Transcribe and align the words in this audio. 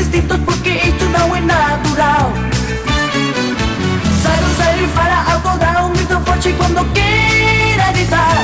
instintos 0.00 0.38
porque 0.44 0.70
isto 0.70 1.04
não 1.06 1.36
é 1.36 1.40
natural. 1.40 2.32
Sai 4.22 4.38
do 4.38 4.54
zero 4.56 4.84
e 4.84 4.88
para 4.88 5.32
alto, 5.32 5.58
dá 5.58 5.84
um 5.84 5.92
grito 5.92 6.20
forte 6.24 6.54
quando 6.56 6.84
queira 6.92 7.92
gritar. 7.92 8.36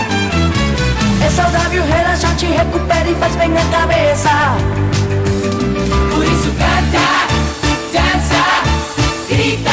É 1.25 1.31
saudável, 1.31 1.83
relaxante, 1.85 2.47
recupera 2.47 3.09
e 3.09 3.15
faz 3.15 3.37
bem 3.37 3.49
na 3.49 3.65
cabeça. 3.65 4.31
Por 6.11 6.25
isso 6.25 6.51
canta, 6.61 7.07
dança, 7.93 8.43
grita. 9.29 9.71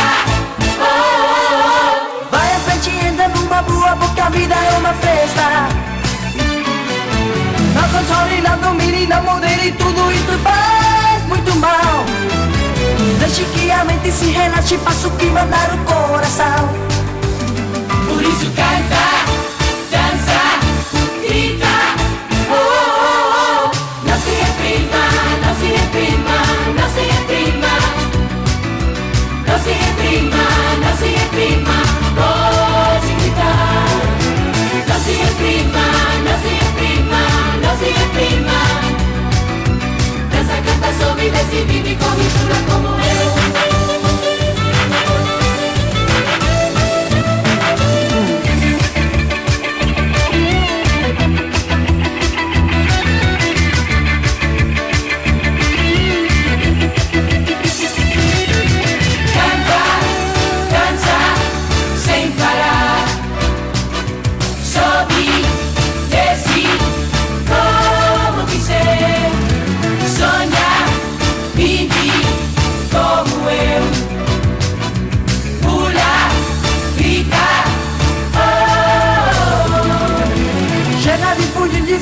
Oh, 0.80 0.84
oh, 0.84 1.66
oh. 1.98 2.32
Vai 2.32 2.52
à 2.56 2.60
frente 2.60 2.90
e 2.90 3.08
entra 3.08 3.28
numa 3.30 3.62
boa, 3.62 3.96
porque 3.98 4.22
a 4.22 4.30
vida 4.30 4.56
é 4.56 4.78
uma 4.78 4.94
festa. 4.94 5.68
Não 7.76 7.90
controle, 7.90 8.42
não 8.42 8.58
domine, 8.60 9.06
não 9.08 9.24
modere, 9.24 9.72
tudo 9.74 10.12
isso 10.12 10.40
faz. 10.44 10.63
Se 14.12 14.26
relaxe, 14.26 14.78
faça 14.80 15.08
o 15.08 15.12
que 15.12 15.26
mandar 15.28 15.74
o 15.74 15.78
coração. 15.86 16.73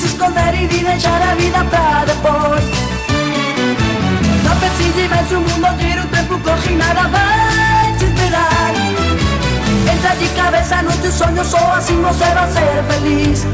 Se 0.01 0.07
esconder 0.07 0.55
e 0.55 0.67
de 0.67 0.83
deixar 0.83 1.21
a 1.21 1.35
vida 1.35 1.63
pra 1.65 2.05
depois. 2.05 2.63
Não 4.43 4.55
precise 4.57 5.07
mais 5.07 5.31
o 5.31 5.39
mundo 5.39 5.77
tempo 6.07 6.39
nada 6.75 7.07
vai 7.07 7.93
te 7.97 8.05
esperar. 8.05 8.73
Entra 9.93 10.15
cabeça 10.29 10.81
no 10.81 10.91
teu 10.97 11.11
sonho, 11.11 11.45
só 11.45 11.73
assim 11.73 11.95
ser 12.47 12.83
feliz. 12.89 13.45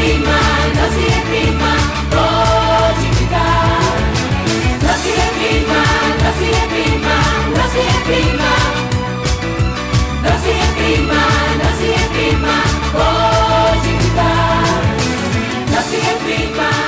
reprima, 0.00 0.38
no 0.76 0.86
se 0.94 1.02
reprima, 1.10 1.72
pode 2.10 3.06
ficar. 3.16 3.80
Não 4.82 4.94
se 4.94 5.10
reprima, 5.10 5.80
não 6.22 6.32
se 6.38 6.44
reprima, 6.44 7.16
não 7.56 7.66
se 7.70 7.80
reprima. 7.80 8.52
Não 10.22 10.34
se 10.40 10.50
reprima, 10.50 11.20
não 11.62 11.72
se 11.78 11.86
reprima, 11.98 12.56
pode 12.92 13.88
ficar. 13.98 14.62
Não 15.70 15.82
se 15.82 15.96
reprima. 15.96 16.79